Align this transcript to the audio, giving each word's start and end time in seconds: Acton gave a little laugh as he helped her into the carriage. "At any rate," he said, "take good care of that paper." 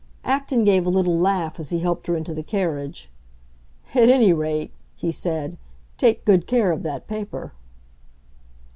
Acton 0.23 0.63
gave 0.63 0.87
a 0.87 0.89
little 0.89 1.15
laugh 1.19 1.59
as 1.59 1.69
he 1.69 1.77
helped 1.77 2.07
her 2.07 2.17
into 2.17 2.33
the 2.33 2.41
carriage. 2.41 3.07
"At 3.93 4.09
any 4.09 4.33
rate," 4.33 4.71
he 4.95 5.11
said, 5.11 5.59
"take 5.95 6.25
good 6.25 6.47
care 6.47 6.71
of 6.71 6.81
that 6.81 7.05
paper." 7.07 7.53